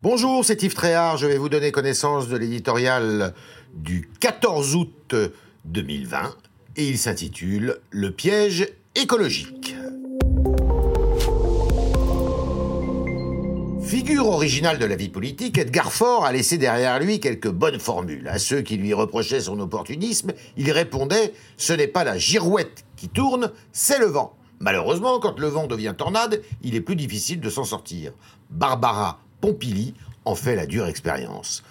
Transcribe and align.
Bonjour, 0.00 0.44
c'est 0.44 0.62
Yves 0.62 0.74
Tréhard. 0.74 1.16
Je 1.16 1.26
vais 1.26 1.38
vous 1.38 1.48
donner 1.48 1.72
connaissance 1.72 2.28
de 2.28 2.36
l'éditorial 2.36 3.34
du 3.74 4.08
14 4.20 4.76
août 4.76 5.16
2020 5.64 6.36
et 6.76 6.88
il 6.88 6.96
s'intitule 6.96 7.80
Le 7.90 8.12
piège 8.12 8.68
écologique. 8.94 9.74
Figure 13.82 14.28
originale 14.28 14.78
de 14.78 14.84
la 14.84 14.94
vie 14.94 15.08
politique, 15.08 15.58
Edgar 15.58 15.90
Faure 15.90 16.24
a 16.24 16.30
laissé 16.30 16.58
derrière 16.58 17.00
lui 17.00 17.18
quelques 17.18 17.50
bonnes 17.50 17.80
formules. 17.80 18.28
À 18.28 18.38
ceux 18.38 18.60
qui 18.60 18.76
lui 18.76 18.94
reprochaient 18.94 19.40
son 19.40 19.58
opportunisme, 19.58 20.30
il 20.56 20.70
répondait 20.70 21.32
Ce 21.56 21.72
n'est 21.72 21.88
pas 21.88 22.04
la 22.04 22.16
girouette 22.16 22.84
qui 22.94 23.08
tourne, 23.08 23.50
c'est 23.72 23.98
le 23.98 24.06
vent. 24.06 24.36
Malheureusement, 24.60 25.18
quand 25.18 25.40
le 25.40 25.48
vent 25.48 25.66
devient 25.66 25.94
tornade, 25.98 26.40
il 26.62 26.76
est 26.76 26.80
plus 26.80 26.94
difficile 26.94 27.40
de 27.40 27.50
s'en 27.50 27.64
sortir. 27.64 28.12
Barbara 28.50 29.18
Pompili 29.40 29.94
en 30.24 30.34
fait 30.34 30.56
la 30.56 30.66
dure 30.66 30.86
expérience. 30.86 31.62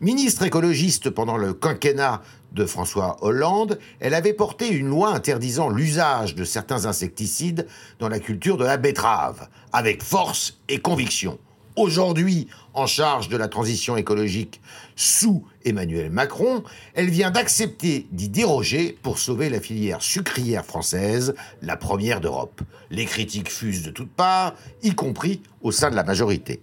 Ministre 0.00 0.44
écologiste 0.44 1.10
pendant 1.10 1.36
le 1.36 1.52
quinquennat 1.52 2.22
de 2.52 2.64
François 2.64 3.18
Hollande, 3.22 3.78
elle 4.00 4.14
avait 4.14 4.32
porté 4.32 4.68
une 4.68 4.88
loi 4.88 5.12
interdisant 5.14 5.68
l'usage 5.68 6.34
de 6.34 6.44
certains 6.44 6.86
insecticides 6.86 7.66
dans 7.98 8.08
la 8.08 8.18
culture 8.18 8.56
de 8.56 8.64
la 8.64 8.76
betterave, 8.76 9.48
avec 9.72 10.02
force 10.02 10.58
et 10.68 10.78
conviction. 10.78 11.38
Aujourd'hui, 11.76 12.48
en 12.74 12.86
charge 12.86 13.28
de 13.28 13.36
la 13.36 13.46
transition 13.46 13.96
écologique 13.96 14.60
sous 14.96 15.46
Emmanuel 15.64 16.10
Macron, 16.10 16.64
elle 16.94 17.10
vient 17.10 17.30
d'accepter 17.30 18.06
d'y 18.10 18.28
déroger 18.28 18.98
pour 19.02 19.18
sauver 19.18 19.48
la 19.48 19.60
filière 19.60 20.02
sucrière 20.02 20.64
française, 20.64 21.34
la 21.62 21.76
première 21.76 22.20
d'Europe. 22.20 22.60
Les 22.90 23.04
critiques 23.04 23.50
fusent 23.50 23.84
de 23.84 23.90
toutes 23.90 24.10
parts, 24.10 24.54
y 24.82 24.94
compris 24.94 25.42
au 25.62 25.70
sein 25.70 25.90
de 25.90 25.96
la 25.96 26.04
majorité. 26.04 26.60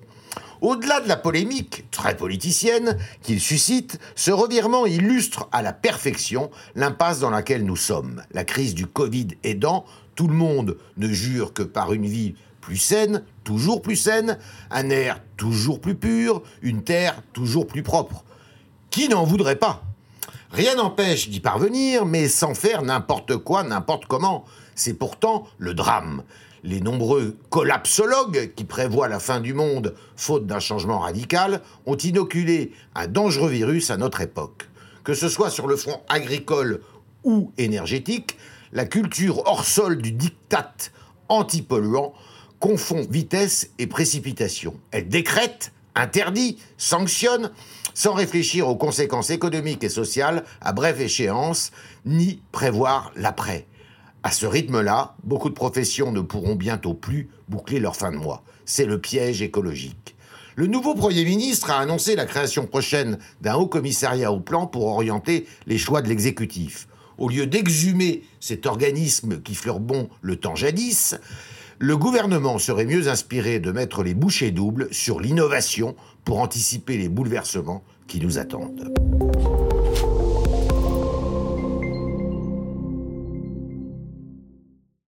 Au-delà 0.62 1.02
de 1.02 1.08
la 1.08 1.18
polémique, 1.18 1.86
très 1.92 2.18
politicienne, 2.18 2.98
qu'il 3.22 3.40
suscite, 3.40 4.00
ce 4.16 4.32
revirement 4.32 4.86
illustre 4.86 5.48
à 5.52 5.62
la 5.62 5.74
perfection 5.74 6.50
l'impasse 6.76 7.20
dans 7.20 7.30
laquelle 7.30 7.64
nous 7.64 7.76
sommes. 7.76 8.24
La 8.32 8.44
crise 8.44 8.74
du 8.74 8.88
Covid 8.88 9.28
aidant, 9.44 9.86
tout 10.16 10.28
le 10.28 10.34
monde 10.34 10.78
ne 10.98 11.08
jure 11.08 11.54
que 11.54 11.64
par 11.64 11.94
une 11.94 12.08
vie 12.08 12.36
plus 12.60 12.78
saine, 12.78 13.24
toujours 13.44 13.82
plus 13.82 13.96
saine, 13.96 14.40
un 14.72 14.90
air 14.90 15.22
toujours 15.38 15.80
plus 15.80 15.96
pur, 15.96 16.42
une 16.62 16.84
terre 16.84 17.22
toujours 17.34 17.68
plus 17.68 17.84
propre. 17.84 18.26
Qui 18.90 19.10
n'en 19.10 19.24
voudrait 19.24 19.56
pas? 19.56 19.87
Rien 20.52 20.76
n'empêche 20.76 21.30
d'y 21.30 21.40
parvenir, 21.40 22.06
mais 22.06 22.28
sans 22.28 22.54
faire 22.54 22.82
n'importe 22.82 23.38
quoi, 23.38 23.64
n'importe 23.64 24.06
comment. 24.06 24.46
C'est 24.76 24.94
pourtant 24.94 25.48
le 25.58 25.74
drame. 25.74 26.24
Les 26.64 26.82
nombreux 26.82 27.38
collapsologues 27.50 28.54
qui 28.56 28.64
prévoient 28.64 29.08
la 29.08 29.20
fin 29.20 29.40
du 29.40 29.54
monde 29.54 29.94
faute 30.16 30.48
d'un 30.48 30.60
changement 30.60 31.00
radical 31.00 31.62
ont 31.86 31.98
inoculé 31.98 32.72
un 32.96 33.08
dangereux 33.08 33.50
virus 33.50 33.92
à 33.92 33.98
notre 33.98 34.22
époque. 34.22 34.68
Que 35.04 35.14
ce 35.14 35.30
soit 35.30 35.50
sur 35.50 35.68
le 35.68 35.76
front 35.76 36.02
agricole 36.10 36.82
ou 37.24 37.52
énergétique, 37.58 38.38
la 38.72 38.86
culture 38.86 39.44
hors 39.46 39.66
sol 39.66 40.02
du 40.02 40.12
diktat 40.12 40.74
antipolluant 41.30 42.14
confond 42.60 43.06
vitesse 43.10 43.70
et 43.80 43.88
précipitation. 43.88 44.76
Elle 44.92 45.10
décrète, 45.10 45.72
interdit, 45.98 46.58
sanctionne, 46.78 47.52
sans 47.94 48.14
réfléchir 48.14 48.68
aux 48.68 48.76
conséquences 48.76 49.32
économiques 49.32 49.84
et 49.84 49.90
sociales 49.90 50.44
à 50.62 50.72
brève 50.72 51.02
échéance, 51.02 51.72
ni 52.06 52.42
prévoir 52.52 53.12
l'après. 53.16 53.68
À 54.24 54.32
ce 54.32 54.46
rythme-là, 54.46 55.16
beaucoup 55.24 55.50
de 55.50 55.56
professions 55.56 56.12
ne 56.12 56.22
pourront 56.22 56.56
bientôt 56.56 56.94
plus 56.94 57.30
boucler 57.48 57.80
leur 57.80 57.96
fin 57.96 58.12
de 58.12 58.18
mois. 58.18 58.44
C'est 58.66 58.86
le 58.86 59.00
piège 59.00 59.42
écologique. 59.42 60.16
Le 60.56 60.68
nouveau 60.68 60.96
Premier 60.96 61.24
ministre 61.24 61.70
a 61.70 61.80
annoncé 61.80 62.16
la 62.16 62.26
création 62.26 62.66
prochaine 62.66 63.20
d'un 63.42 63.56
haut 63.56 63.68
commissariat 63.68 64.32
au 64.32 64.40
plan 64.40 64.66
pour 64.66 64.88
orienter 64.88 65.48
les 65.68 65.78
choix 65.78 66.02
de 66.02 66.10
l'exécutif. 66.10 66.88
Au 67.18 67.30
lieu 67.30 67.48
d'exhumer 67.48 68.24
cet 68.40 68.66
organisme 68.66 69.42
qui 69.42 69.56
fleure 69.56 69.80
bon 69.80 70.10
le 70.22 70.36
temps 70.36 70.56
jadis, 70.56 71.16
le 71.80 71.96
gouvernement 71.96 72.58
serait 72.58 72.86
mieux 72.86 73.08
inspiré 73.08 73.60
de 73.60 73.72
mettre 73.72 74.04
les 74.04 74.14
bouchées 74.14 74.52
doubles 74.52 74.88
sur 74.92 75.20
l'innovation 75.20 75.96
pour 76.26 76.40
anticiper 76.40 76.98
les 76.98 77.10
bouleversements 77.10 77.84
qui 78.08 78.20
nous 78.20 78.40
attendent. 78.40 78.94